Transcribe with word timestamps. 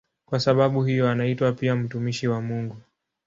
Kwa 0.25 0.39
sababu 0.39 0.83
hiyo 0.83 1.09
anaitwa 1.09 1.51
pia 1.51 1.75
"mtumishi 1.75 2.27
wa 2.27 2.41
Mungu". 2.41 2.77